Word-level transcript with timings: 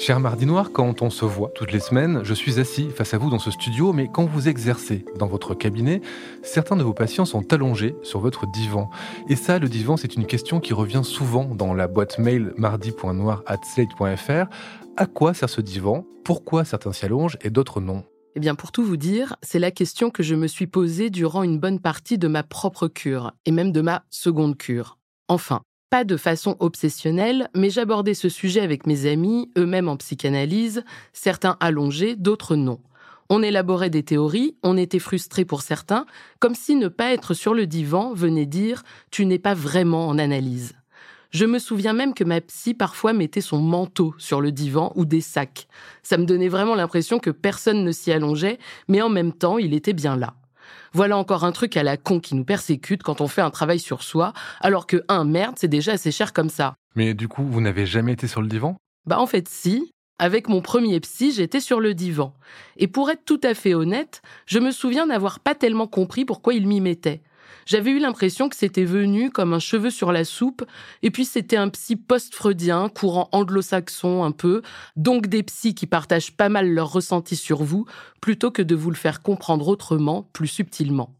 Cher 0.00 0.18
Mardi 0.18 0.46
Noir, 0.46 0.72
quand 0.72 1.02
on 1.02 1.10
se 1.10 1.26
voit 1.26 1.50
toutes 1.54 1.72
les 1.72 1.78
semaines, 1.78 2.22
je 2.24 2.32
suis 2.32 2.58
assis 2.58 2.88
face 2.88 3.12
à 3.12 3.18
vous 3.18 3.28
dans 3.28 3.38
ce 3.38 3.50
studio, 3.50 3.92
mais 3.92 4.08
quand 4.10 4.24
vous 4.24 4.48
exercez 4.48 5.04
dans 5.18 5.26
votre 5.26 5.54
cabinet, 5.54 6.00
certains 6.42 6.76
de 6.76 6.82
vos 6.82 6.94
patients 6.94 7.26
sont 7.26 7.52
allongés 7.52 7.94
sur 8.02 8.18
votre 8.18 8.50
divan. 8.50 8.88
Et 9.28 9.36
ça, 9.36 9.58
le 9.58 9.68
divan, 9.68 9.98
c'est 9.98 10.14
une 10.14 10.24
question 10.24 10.58
qui 10.58 10.72
revient 10.72 11.02
souvent 11.04 11.44
dans 11.44 11.74
la 11.74 11.86
boîte 11.86 12.18
mail 12.18 12.54
mardi.noir.slate.fr. 12.56 14.46
À 14.96 15.04
quoi 15.06 15.34
sert 15.34 15.50
ce 15.50 15.60
divan? 15.60 16.06
Pourquoi 16.24 16.64
certains 16.64 16.94
s'y 16.94 17.04
allongent 17.04 17.36
et 17.42 17.50
d'autres 17.50 17.82
non? 17.82 18.02
Eh 18.36 18.40
bien, 18.40 18.54
pour 18.54 18.72
tout 18.72 18.82
vous 18.82 18.96
dire, 18.96 19.36
c'est 19.42 19.58
la 19.58 19.70
question 19.70 20.08
que 20.08 20.22
je 20.22 20.34
me 20.34 20.46
suis 20.46 20.66
posée 20.66 21.10
durant 21.10 21.42
une 21.42 21.58
bonne 21.58 21.78
partie 21.78 22.16
de 22.16 22.26
ma 22.26 22.42
propre 22.42 22.88
cure, 22.88 23.32
et 23.44 23.50
même 23.50 23.70
de 23.70 23.82
ma 23.82 24.04
seconde 24.08 24.56
cure. 24.56 24.96
Enfin, 25.28 25.60
pas 25.90 26.04
de 26.04 26.16
façon 26.16 26.56
obsessionnelle, 26.60 27.50
mais 27.54 27.68
j'abordais 27.68 28.14
ce 28.14 28.28
sujet 28.28 28.60
avec 28.60 28.86
mes 28.86 29.06
amis, 29.06 29.50
eux-mêmes 29.58 29.88
en 29.88 29.96
psychanalyse, 29.96 30.84
certains 31.12 31.56
allongés, 31.60 32.14
d'autres 32.14 32.54
non. 32.54 32.78
On 33.28 33.42
élaborait 33.42 33.90
des 33.90 34.04
théories, 34.04 34.56
on 34.62 34.76
était 34.76 34.98
frustrés 35.00 35.44
pour 35.44 35.62
certains, 35.62 36.06
comme 36.38 36.54
si 36.54 36.76
ne 36.76 36.88
pas 36.88 37.12
être 37.12 37.34
sur 37.34 37.54
le 37.54 37.66
divan 37.66 38.14
venait 38.14 38.46
dire 38.46 38.82
tu 39.10 39.26
n'es 39.26 39.38
pas 39.38 39.54
vraiment 39.54 40.08
en 40.08 40.18
analyse. 40.18 40.74
Je 41.30 41.44
me 41.44 41.60
souviens 41.60 41.92
même 41.92 42.14
que 42.14 42.24
ma 42.24 42.40
psy 42.40 42.74
parfois 42.74 43.12
mettait 43.12 43.40
son 43.40 43.58
manteau 43.58 44.14
sur 44.18 44.40
le 44.40 44.50
divan 44.50 44.92
ou 44.96 45.04
des 45.04 45.20
sacs. 45.20 45.68
Ça 46.02 46.18
me 46.18 46.24
donnait 46.24 46.48
vraiment 46.48 46.74
l'impression 46.74 47.20
que 47.20 47.30
personne 47.30 47.84
ne 47.84 47.92
s'y 47.92 48.10
allongeait, 48.10 48.58
mais 48.88 49.02
en 49.02 49.08
même 49.08 49.32
temps 49.32 49.58
il 49.58 49.74
était 49.74 49.92
bien 49.92 50.16
là. 50.16 50.34
Voilà 50.92 51.16
encore 51.16 51.44
un 51.44 51.52
truc 51.52 51.76
à 51.76 51.82
la 51.82 51.96
con 51.96 52.20
qui 52.20 52.34
nous 52.34 52.44
persécute 52.44 53.02
quand 53.02 53.20
on 53.20 53.28
fait 53.28 53.42
un 53.42 53.50
travail 53.50 53.78
sur 53.78 54.02
soi, 54.02 54.32
alors 54.60 54.86
que 54.86 55.04
un 55.08 55.24
merde, 55.24 55.56
c'est 55.58 55.68
déjà 55.68 55.92
assez 55.92 56.12
cher 56.12 56.32
comme 56.32 56.50
ça. 56.50 56.74
Mais 56.96 57.14
du 57.14 57.28
coup, 57.28 57.44
vous 57.44 57.60
n'avez 57.60 57.86
jamais 57.86 58.12
été 58.12 58.26
sur 58.26 58.42
le 58.42 58.48
divan? 58.48 58.76
Bah 59.06 59.18
en 59.18 59.26
fait 59.26 59.48
si. 59.48 59.90
Avec 60.18 60.50
mon 60.50 60.60
premier 60.60 61.00
psy, 61.00 61.32
j'étais 61.32 61.60
sur 61.60 61.80
le 61.80 61.94
divan. 61.94 62.34
Et 62.76 62.88
pour 62.88 63.08
être 63.08 63.24
tout 63.24 63.40
à 63.42 63.54
fait 63.54 63.72
honnête, 63.72 64.20
je 64.44 64.58
me 64.58 64.70
souviens 64.70 65.06
n'avoir 65.06 65.40
pas 65.40 65.54
tellement 65.54 65.86
compris 65.86 66.26
pourquoi 66.26 66.52
il 66.52 66.66
m'y 66.66 66.82
mettait. 66.82 67.22
J'avais 67.70 67.92
eu 67.92 68.00
l'impression 68.00 68.48
que 68.48 68.56
c'était 68.56 68.84
venu 68.84 69.30
comme 69.30 69.52
un 69.52 69.60
cheveu 69.60 69.90
sur 69.90 70.10
la 70.10 70.24
soupe, 70.24 70.64
et 71.04 71.12
puis 71.12 71.24
c'était 71.24 71.56
un 71.56 71.68
psy 71.68 71.94
post-freudien, 71.94 72.88
courant 72.88 73.28
anglo-saxon 73.30 74.24
un 74.24 74.32
peu, 74.32 74.62
donc 74.96 75.28
des 75.28 75.44
psys 75.44 75.76
qui 75.76 75.86
partagent 75.86 76.36
pas 76.36 76.48
mal 76.48 76.68
leurs 76.68 76.92
ressentis 76.92 77.36
sur 77.36 77.62
vous, 77.62 77.86
plutôt 78.20 78.50
que 78.50 78.62
de 78.62 78.74
vous 78.74 78.90
le 78.90 78.96
faire 78.96 79.22
comprendre 79.22 79.68
autrement, 79.68 80.28
plus 80.32 80.48
subtilement. 80.48 81.14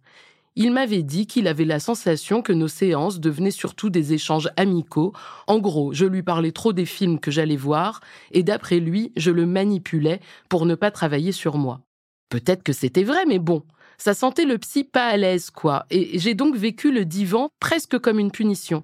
Il 0.57 0.73
m'avait 0.73 1.05
dit 1.05 1.29
qu'il 1.29 1.47
avait 1.47 1.65
la 1.65 1.79
sensation 1.79 2.43
que 2.43 2.53
nos 2.53 2.67
séances 2.67 3.21
devenaient 3.21 3.53
surtout 3.53 3.89
des 3.89 4.13
échanges 4.13 4.51
amicaux. 4.57 5.13
En 5.47 5.61
gros, 5.61 5.93
je 5.93 6.05
lui 6.05 6.25
parlais 6.25 6.51
trop 6.51 6.73
des 6.73 6.85
films 6.85 7.21
que 7.21 7.31
j'allais 7.31 7.55
voir, 7.55 8.01
et 8.33 8.43
d'après 8.43 8.81
lui, 8.81 9.13
je 9.15 9.31
le 9.31 9.47
manipulais 9.47 10.19
pour 10.49 10.67
ne 10.67 10.75
pas 10.75 10.91
travailler 10.91 11.31
sur 11.31 11.59
moi. 11.59 11.83
Peut-être 12.29 12.65
que 12.65 12.73
c'était 12.73 13.05
vrai, 13.05 13.25
mais 13.29 13.39
bon, 13.39 13.63
ça 14.01 14.15
sentait 14.15 14.47
le 14.47 14.59
psy 14.59 14.85
pas 14.85 15.07
à 15.07 15.17
l'aise, 15.17 15.51
quoi. 15.51 15.87
Et 15.91 16.19
j'ai 16.19 16.35
donc 16.35 16.57
vécu 16.57 16.91
le 16.91 17.05
divan 17.05 17.51
presque 17.61 17.99
comme 17.99 18.19
une 18.19 18.31
punition. 18.31 18.83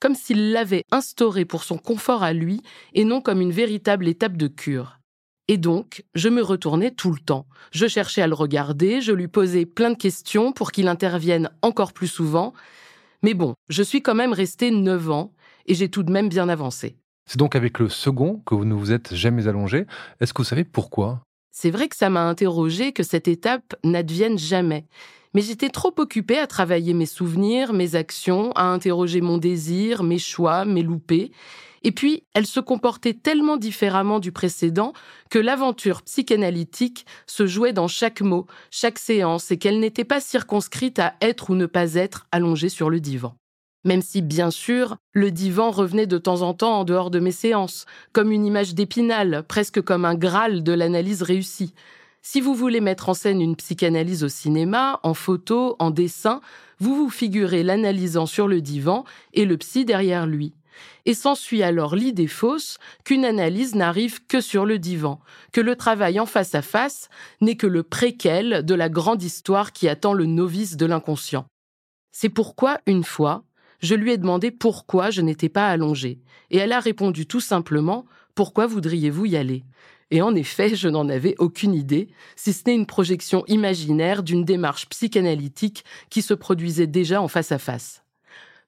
Comme 0.00 0.14
s'il 0.14 0.52
l'avait 0.52 0.84
instauré 0.90 1.44
pour 1.44 1.64
son 1.64 1.78
confort 1.78 2.22
à 2.22 2.32
lui 2.32 2.62
et 2.94 3.04
non 3.04 3.20
comme 3.20 3.40
une 3.40 3.52
véritable 3.52 4.08
étape 4.08 4.36
de 4.36 4.48
cure. 4.48 4.98
Et 5.48 5.58
donc, 5.58 6.04
je 6.14 6.30
me 6.30 6.42
retournais 6.42 6.90
tout 6.90 7.12
le 7.12 7.18
temps. 7.18 7.46
Je 7.70 7.86
cherchais 7.86 8.22
à 8.22 8.26
le 8.26 8.34
regarder, 8.34 9.02
je 9.02 9.12
lui 9.12 9.28
posais 9.28 9.66
plein 9.66 9.90
de 9.90 9.96
questions 9.96 10.52
pour 10.52 10.72
qu'il 10.72 10.88
intervienne 10.88 11.50
encore 11.60 11.92
plus 11.92 12.08
souvent. 12.08 12.54
Mais 13.22 13.34
bon, 13.34 13.54
je 13.68 13.82
suis 13.82 14.00
quand 14.00 14.14
même 14.14 14.32
resté 14.32 14.70
neuf 14.70 15.10
ans 15.10 15.32
et 15.66 15.74
j'ai 15.74 15.90
tout 15.90 16.02
de 16.02 16.10
même 16.10 16.30
bien 16.30 16.48
avancé. 16.48 16.96
C'est 17.26 17.38
donc 17.38 17.56
avec 17.56 17.78
le 17.78 17.90
second 17.90 18.42
que 18.46 18.54
vous 18.54 18.64
ne 18.64 18.74
vous 18.74 18.92
êtes 18.92 19.14
jamais 19.14 19.46
allongé. 19.46 19.86
Est-ce 20.20 20.32
que 20.32 20.38
vous 20.38 20.48
savez 20.48 20.64
pourquoi? 20.64 21.22
C'est 21.56 21.70
vrai 21.70 21.88
que 21.88 21.94
ça 21.94 22.10
m'a 22.10 22.28
interrogé 22.28 22.92
que 22.92 23.04
cette 23.04 23.28
étape 23.28 23.76
n'advienne 23.84 24.38
jamais. 24.38 24.86
Mais 25.34 25.40
j'étais 25.40 25.68
trop 25.68 25.94
occupée 25.98 26.36
à 26.36 26.48
travailler 26.48 26.94
mes 26.94 27.06
souvenirs, 27.06 27.72
mes 27.72 27.94
actions, 27.94 28.50
à 28.56 28.64
interroger 28.64 29.20
mon 29.20 29.38
désir, 29.38 30.02
mes 30.02 30.18
choix, 30.18 30.64
mes 30.64 30.82
loupés. 30.82 31.30
Et 31.84 31.92
puis, 31.92 32.24
elle 32.34 32.46
se 32.46 32.58
comportait 32.58 33.14
tellement 33.14 33.56
différemment 33.56 34.18
du 34.18 34.32
précédent 34.32 34.94
que 35.30 35.38
l'aventure 35.38 36.02
psychanalytique 36.02 37.06
se 37.26 37.46
jouait 37.46 37.72
dans 37.72 37.88
chaque 37.88 38.20
mot, 38.20 38.46
chaque 38.72 38.98
séance, 38.98 39.52
et 39.52 39.56
qu'elle 39.56 39.78
n'était 39.78 40.04
pas 40.04 40.20
circonscrite 40.20 40.98
à 40.98 41.14
être 41.20 41.50
ou 41.50 41.54
ne 41.54 41.66
pas 41.66 41.94
être 41.94 42.26
allongée 42.32 42.68
sur 42.68 42.90
le 42.90 42.98
divan 42.98 43.36
même 43.84 44.02
si, 44.02 44.22
bien 44.22 44.50
sûr, 44.50 44.96
le 45.12 45.30
divan 45.30 45.70
revenait 45.70 46.06
de 46.06 46.18
temps 46.18 46.42
en 46.42 46.54
temps 46.54 46.80
en 46.80 46.84
dehors 46.84 47.10
de 47.10 47.20
mes 47.20 47.32
séances, 47.32 47.86
comme 48.12 48.32
une 48.32 48.46
image 48.46 48.74
d'épinal, 48.74 49.44
presque 49.46 49.80
comme 49.82 50.04
un 50.04 50.14
graal 50.14 50.62
de 50.62 50.72
l'analyse 50.72 51.22
réussie. 51.22 51.74
Si 52.22 52.40
vous 52.40 52.54
voulez 52.54 52.80
mettre 52.80 53.10
en 53.10 53.14
scène 53.14 53.42
une 53.42 53.56
psychanalyse 53.56 54.24
au 54.24 54.28
cinéma, 54.28 54.98
en 55.02 55.12
photo, 55.12 55.76
en 55.78 55.90
dessin, 55.90 56.40
vous 56.78 56.96
vous 56.96 57.10
figurez 57.10 57.62
l'analysant 57.62 58.26
sur 58.26 58.48
le 58.48 58.62
divan 58.62 59.04
et 59.34 59.44
le 59.44 59.58
psy 59.58 59.84
derrière 59.84 60.26
lui. 60.26 60.54
Et 61.06 61.14
s'ensuit 61.14 61.62
alors 61.62 61.94
l'idée 61.94 62.26
fausse 62.26 62.78
qu'une 63.04 63.24
analyse 63.24 63.74
n'arrive 63.74 64.26
que 64.26 64.40
sur 64.40 64.64
le 64.64 64.78
divan, 64.78 65.20
que 65.52 65.60
le 65.60 65.76
travail 65.76 66.18
en 66.18 66.26
face 66.26 66.54
à 66.54 66.62
face 66.62 67.10
n'est 67.40 67.56
que 67.56 67.66
le 67.66 67.82
préquel 67.82 68.64
de 68.64 68.74
la 68.74 68.88
grande 68.88 69.22
histoire 69.22 69.72
qui 69.72 69.88
attend 69.88 70.14
le 70.14 70.26
novice 70.26 70.76
de 70.76 70.86
l'inconscient. 70.86 71.44
C'est 72.10 72.30
pourquoi, 72.30 72.80
une 72.86 73.04
fois, 73.04 73.44
je 73.80 73.94
lui 73.94 74.12
ai 74.12 74.18
demandé 74.18 74.50
pourquoi 74.50 75.10
je 75.10 75.20
n'étais 75.20 75.48
pas 75.48 75.68
allongée, 75.68 76.20
et 76.50 76.58
elle 76.58 76.72
a 76.72 76.80
répondu 76.80 77.26
tout 77.26 77.40
simplement 77.40 78.06
Pourquoi 78.34 78.66
voudriez-vous 78.66 79.26
y 79.26 79.36
aller? 79.36 79.64
Et 80.10 80.22
en 80.22 80.34
effet, 80.34 80.76
je 80.76 80.88
n'en 80.88 81.08
avais 81.08 81.34
aucune 81.38 81.74
idée, 81.74 82.08
si 82.36 82.52
ce 82.52 82.62
n'est 82.66 82.74
une 82.74 82.86
projection 82.86 83.44
imaginaire 83.46 84.22
d'une 84.22 84.44
démarche 84.44 84.88
psychanalytique 84.88 85.84
qui 86.10 86.22
se 86.22 86.34
produisait 86.34 86.86
déjà 86.86 87.20
en 87.20 87.28
face 87.28 87.52
à 87.52 87.58
face. 87.58 88.04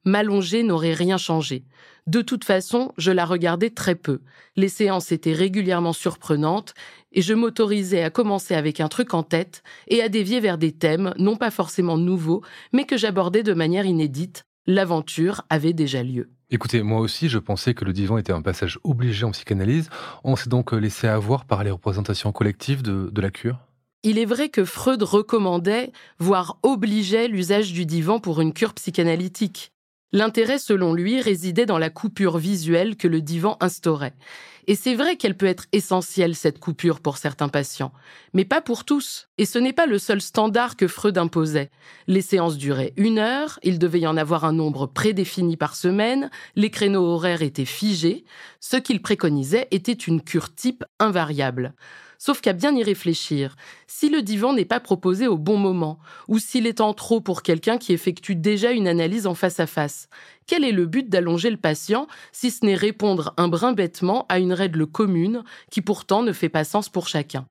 M'allonger 0.04 0.62
n'aurait 0.62 0.94
rien 0.94 1.18
changé. 1.18 1.64
De 2.06 2.22
toute 2.22 2.44
façon, 2.44 2.92
je 2.96 3.10
la 3.10 3.24
regardais 3.24 3.70
très 3.70 3.96
peu. 3.96 4.20
Les 4.54 4.68
séances 4.68 5.10
étaient 5.10 5.32
régulièrement 5.32 5.92
surprenantes 5.92 6.74
et 7.12 7.20
je 7.20 7.34
m'autorisais 7.34 8.04
à 8.04 8.10
commencer 8.10 8.54
avec 8.54 8.80
un 8.80 8.86
truc 8.86 9.14
en 9.14 9.24
tête 9.24 9.64
et 9.88 10.02
à 10.02 10.08
dévier 10.08 10.38
vers 10.38 10.58
des 10.58 10.70
thèmes 10.70 11.12
non 11.18 11.34
pas 11.34 11.50
forcément 11.50 11.98
nouveaux, 11.98 12.42
mais 12.72 12.84
que 12.84 12.96
j'abordais 12.96 13.42
de 13.42 13.54
manière 13.54 13.86
inédite, 13.86 14.45
l'aventure 14.66 15.42
avait 15.50 15.72
déjà 15.72 16.02
lieu. 16.02 16.30
Écoutez, 16.50 16.82
moi 16.82 17.00
aussi, 17.00 17.28
je 17.28 17.38
pensais 17.38 17.74
que 17.74 17.84
le 17.84 17.92
divan 17.92 18.18
était 18.18 18.32
un 18.32 18.42
passage 18.42 18.78
obligé 18.84 19.24
en 19.24 19.32
psychanalyse. 19.32 19.90
On 20.22 20.36
s'est 20.36 20.48
donc 20.48 20.72
laissé 20.72 21.08
avoir 21.08 21.44
par 21.44 21.64
les 21.64 21.70
représentations 21.70 22.30
collectives 22.32 22.82
de, 22.82 23.10
de 23.12 23.20
la 23.20 23.30
cure 23.30 23.58
il 24.08 24.20
est 24.20 24.24
vrai 24.24 24.50
que 24.50 24.64
Freud 24.64 25.02
recommandait, 25.02 25.90
voire 26.20 26.58
obligeait 26.62 27.26
l'usage 27.26 27.72
du 27.72 27.86
divan 27.86 28.20
pour 28.20 28.40
une 28.40 28.52
cure 28.52 28.72
psychanalytique. 28.72 29.72
L'intérêt, 30.12 30.58
selon 30.58 30.94
lui, 30.94 31.20
résidait 31.20 31.66
dans 31.66 31.78
la 31.78 31.90
coupure 31.90 32.38
visuelle 32.38 32.96
que 32.96 33.08
le 33.08 33.20
divan 33.20 33.56
instaurait. 33.58 34.14
Et 34.68 34.74
c'est 34.74 34.94
vrai 34.94 35.16
qu'elle 35.16 35.36
peut 35.36 35.46
être 35.46 35.66
essentielle, 35.72 36.34
cette 36.34 36.58
coupure, 36.58 37.00
pour 37.00 37.18
certains 37.18 37.48
patients, 37.48 37.92
mais 38.34 38.44
pas 38.44 38.60
pour 38.60 38.84
tous. 38.84 39.28
Et 39.38 39.46
ce 39.46 39.58
n'est 39.58 39.72
pas 39.72 39.86
le 39.86 39.98
seul 39.98 40.20
standard 40.20 40.76
que 40.76 40.88
Freud 40.88 41.18
imposait. 41.18 41.70
Les 42.08 42.22
séances 42.22 42.56
duraient 42.56 42.92
une 42.96 43.18
heure, 43.18 43.60
il 43.62 43.78
devait 43.78 44.00
y 44.00 44.06
en 44.06 44.16
avoir 44.16 44.44
un 44.44 44.52
nombre 44.52 44.86
prédéfini 44.86 45.56
par 45.56 45.76
semaine, 45.76 46.30
les 46.56 46.70
créneaux 46.70 47.06
horaires 47.06 47.42
étaient 47.42 47.64
figés. 47.64 48.24
Ce 48.58 48.76
qu'il 48.76 49.00
préconisait 49.02 49.68
était 49.70 49.92
une 49.92 50.20
cure 50.20 50.52
type 50.52 50.84
invariable. 50.98 51.74
Sauf 52.18 52.40
qu'à 52.40 52.54
bien 52.54 52.74
y 52.74 52.82
réfléchir, 52.82 53.56
si 53.86 54.08
le 54.08 54.22
divan 54.22 54.54
n'est 54.54 54.64
pas 54.64 54.80
proposé 54.80 55.28
au 55.28 55.36
bon 55.36 55.58
moment, 55.58 55.98
ou 56.28 56.38
s'il 56.38 56.66
est 56.66 56.80
en 56.80 56.94
trop 56.94 57.20
pour 57.20 57.42
quelqu'un 57.42 57.78
qui 57.78 57.92
effectue 57.92 58.34
déjà 58.34 58.72
une 58.72 58.88
analyse 58.88 59.26
en 59.26 59.34
face 59.34 59.60
à 59.60 59.66
face, 59.66 60.08
quel 60.46 60.64
est 60.64 60.72
le 60.72 60.86
but 60.86 61.08
d'allonger 61.08 61.50
le 61.50 61.56
patient 61.56 62.06
si 62.32 62.50
ce 62.50 62.64
n'est 62.64 62.74
répondre 62.74 63.34
un 63.36 63.48
brin 63.48 63.72
bêtement 63.72 64.26
à 64.28 64.38
une 64.38 64.52
règle 64.52 64.86
commune 64.86 65.42
qui 65.70 65.82
pourtant 65.82 66.22
ne 66.22 66.32
fait 66.32 66.48
pas 66.48 66.64
sens 66.64 66.88
pour 66.88 67.08
chacun? 67.08 67.46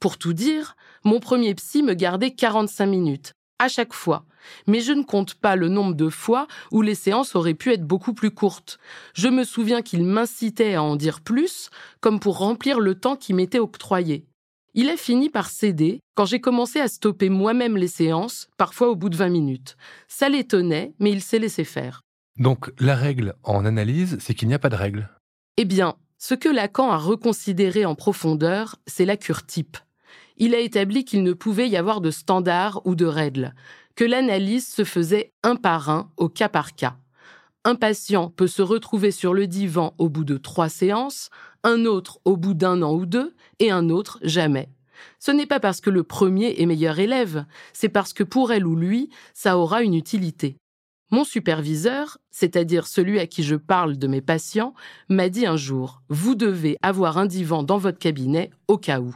Pour 0.00 0.18
tout 0.18 0.32
dire, 0.32 0.76
mon 1.04 1.18
premier 1.18 1.54
psy 1.54 1.82
me 1.82 1.94
gardait 1.94 2.30
45 2.30 2.86
minutes. 2.86 3.32
à 3.58 3.68
chaque 3.68 3.92
fois. 3.92 4.24
Mais 4.68 4.80
je 4.80 4.92
ne 4.92 5.02
compte 5.02 5.34
pas 5.34 5.56
le 5.56 5.68
nombre 5.68 5.94
de 5.94 6.08
fois 6.08 6.46
où 6.70 6.80
les 6.80 6.94
séances 6.94 7.34
auraient 7.34 7.54
pu 7.54 7.72
être 7.72 7.84
beaucoup 7.84 8.14
plus 8.14 8.30
courtes. 8.30 8.78
Je 9.14 9.28
me 9.28 9.42
souviens 9.42 9.82
qu'il 9.82 10.04
m'incitait 10.04 10.74
à 10.74 10.82
en 10.82 10.94
dire 10.94 11.20
plus, 11.20 11.70
comme 12.00 12.20
pour 12.20 12.38
remplir 12.38 12.78
le 12.78 12.94
temps 12.94 13.16
qui 13.16 13.34
m'était 13.34 13.58
octroyé. 13.58 14.26
Il 14.74 14.88
a 14.90 14.96
fini 14.96 15.28
par 15.28 15.50
céder 15.50 15.98
quand 16.14 16.24
j'ai 16.24 16.40
commencé 16.40 16.78
à 16.78 16.86
stopper 16.86 17.30
moi-même 17.30 17.76
les 17.76 17.88
séances, 17.88 18.48
parfois 18.56 18.90
au 18.90 18.96
bout 18.96 19.08
de 19.08 19.16
20 19.16 19.28
minutes. 19.28 19.76
Ça 20.06 20.28
l'étonnait, 20.28 20.94
mais 21.00 21.10
il 21.10 21.20
s'est 21.20 21.40
laissé 21.40 21.64
faire. 21.64 22.02
Donc 22.38 22.72
la 22.78 22.94
règle 22.94 23.34
en 23.42 23.64
analyse, 23.64 24.16
c'est 24.20 24.34
qu'il 24.34 24.48
n'y 24.48 24.54
a 24.54 24.58
pas 24.58 24.68
de 24.68 24.76
règle. 24.76 25.10
Eh 25.56 25.64
bien, 25.64 25.96
ce 26.18 26.34
que 26.34 26.48
Lacan 26.48 26.90
a 26.90 26.96
reconsidéré 26.96 27.84
en 27.84 27.94
profondeur, 27.94 28.76
c'est 28.86 29.04
la 29.04 29.16
cure 29.16 29.44
type. 29.44 29.76
Il 30.36 30.54
a 30.54 30.60
établi 30.60 31.04
qu'il 31.04 31.24
ne 31.24 31.32
pouvait 31.32 31.68
y 31.68 31.76
avoir 31.76 32.00
de 32.00 32.12
standards 32.12 32.80
ou 32.84 32.94
de 32.94 33.06
règles, 33.06 33.54
que 33.96 34.04
l'analyse 34.04 34.68
se 34.68 34.84
faisait 34.84 35.32
un 35.42 35.56
par 35.56 35.90
un, 35.90 36.12
au 36.16 36.28
cas 36.28 36.48
par 36.48 36.76
cas. 36.76 36.96
Un 37.64 37.74
patient 37.74 38.30
peut 38.30 38.46
se 38.46 38.62
retrouver 38.62 39.10
sur 39.10 39.34
le 39.34 39.48
divan 39.48 39.94
au 39.98 40.08
bout 40.08 40.24
de 40.24 40.36
trois 40.36 40.68
séances, 40.68 41.30
un 41.64 41.86
autre 41.86 42.20
au 42.24 42.36
bout 42.36 42.54
d'un 42.54 42.82
an 42.82 42.94
ou 42.94 43.04
deux, 43.04 43.34
et 43.58 43.72
un 43.72 43.90
autre 43.90 44.20
jamais. 44.22 44.68
Ce 45.18 45.32
n'est 45.32 45.46
pas 45.46 45.58
parce 45.58 45.80
que 45.80 45.90
le 45.90 46.04
premier 46.04 46.54
est 46.60 46.66
meilleur 46.66 47.00
élève, 47.00 47.44
c'est 47.72 47.88
parce 47.88 48.12
que 48.12 48.22
pour 48.22 48.52
elle 48.52 48.66
ou 48.66 48.76
lui, 48.76 49.10
ça 49.34 49.58
aura 49.58 49.82
une 49.82 49.94
utilité. 49.94 50.56
Mon 51.10 51.24
superviseur, 51.24 52.18
c'est-à-dire 52.30 52.86
celui 52.86 53.18
à 53.18 53.26
qui 53.26 53.42
je 53.42 53.56
parle 53.56 53.96
de 53.96 54.06
mes 54.06 54.20
patients, 54.20 54.74
m'a 55.08 55.30
dit 55.30 55.46
un 55.46 55.56
jour, 55.56 56.02
vous 56.10 56.34
devez 56.34 56.76
avoir 56.82 57.16
un 57.16 57.24
divan 57.24 57.62
dans 57.62 57.78
votre 57.78 57.98
cabinet 57.98 58.50
au 58.68 58.76
cas 58.76 59.00
où. 59.00 59.14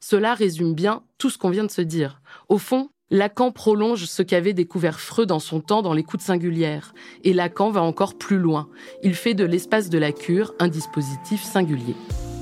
Cela 0.00 0.32
résume 0.32 0.74
bien 0.74 1.02
tout 1.18 1.28
ce 1.28 1.36
qu'on 1.36 1.50
vient 1.50 1.64
de 1.64 1.70
se 1.70 1.82
dire. 1.82 2.22
Au 2.48 2.56
fond, 2.56 2.88
Lacan 3.10 3.52
prolonge 3.52 4.06
ce 4.06 4.22
qu'avait 4.22 4.54
découvert 4.54 4.98
Freud 4.98 5.28
dans 5.28 5.38
son 5.38 5.60
temps 5.60 5.82
dans 5.82 5.92
l'écoute 5.92 6.22
singulière, 6.22 6.94
et 7.22 7.34
Lacan 7.34 7.70
va 7.70 7.82
encore 7.82 8.16
plus 8.16 8.38
loin. 8.38 8.68
Il 9.02 9.14
fait 9.14 9.34
de 9.34 9.44
l'espace 9.44 9.90
de 9.90 9.98
la 9.98 10.12
cure 10.12 10.54
un 10.58 10.68
dispositif 10.68 11.42
singulier. 11.42 11.94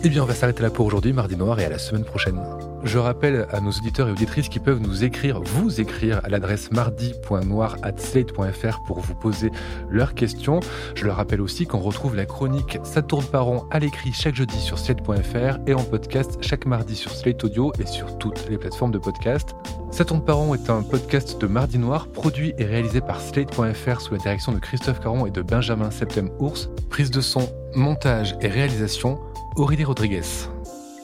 Eh 0.04 0.08
bien, 0.08 0.22
on 0.22 0.26
va 0.26 0.34
s'arrêter 0.34 0.62
là 0.62 0.70
pour 0.70 0.86
aujourd'hui, 0.86 1.12
mardi 1.12 1.36
noir, 1.36 1.58
et 1.58 1.64
à 1.64 1.70
la 1.70 1.78
semaine 1.78 2.04
prochaine. 2.04 2.40
Je 2.84 2.98
rappelle 2.98 3.46
à 3.52 3.60
nos 3.60 3.70
auditeurs 3.70 4.08
et 4.08 4.10
auditrices 4.10 4.48
qui 4.48 4.58
peuvent 4.58 4.80
nous 4.80 5.04
écrire, 5.04 5.40
vous 5.40 5.80
écrire 5.80 6.20
à 6.24 6.28
l'adresse 6.28 6.72
mardi.noir.slate.fr 6.72 8.82
pour 8.86 8.98
vous 9.00 9.14
poser 9.14 9.52
leurs 9.88 10.14
questions. 10.14 10.58
Je 10.94 11.04
leur 11.04 11.16
rappelle 11.16 11.40
aussi 11.40 11.66
qu'on 11.66 11.78
retrouve 11.78 12.16
la 12.16 12.26
chronique 12.26 12.78
Ça 12.82 13.02
tourne 13.02 13.24
par 13.24 13.42
à 13.70 13.78
l'écrit 13.78 14.12
chaque 14.12 14.34
jeudi 14.34 14.58
sur 14.58 14.78
slate.fr 14.78 15.58
et 15.66 15.74
en 15.74 15.84
podcast 15.84 16.38
chaque 16.40 16.66
mardi 16.66 16.96
sur 16.96 17.12
Slate 17.12 17.44
Audio 17.44 17.72
et 17.78 17.86
sur 17.86 18.18
toutes 18.18 18.48
les 18.48 18.58
plateformes 18.58 18.92
de 18.92 18.98
podcast. 18.98 19.54
Ça 19.90 20.04
tourne 20.04 20.24
par 20.24 20.42
est 20.54 20.70
un 20.70 20.82
podcast 20.82 21.40
de 21.40 21.46
Mardi 21.46 21.78
Noir 21.78 22.08
produit 22.08 22.54
et 22.58 22.64
réalisé 22.64 23.00
par 23.00 23.20
slate.fr 23.20 24.00
sous 24.00 24.14
la 24.14 24.20
direction 24.20 24.52
de 24.52 24.58
Christophe 24.58 25.00
Caron 25.00 25.26
et 25.26 25.30
de 25.30 25.42
Benjamin 25.42 25.90
Septem 25.90 26.30
Ours. 26.38 26.70
Prise 26.88 27.10
de 27.10 27.20
son, 27.20 27.48
montage 27.74 28.36
et 28.40 28.48
réalisation 28.48 29.18
Aurélie 29.56 29.84
Rodriguez. 29.84 30.22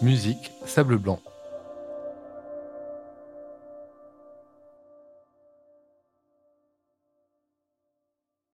Musique, 0.01 0.53
Sable 0.65 0.97
Blanc. 0.97 1.21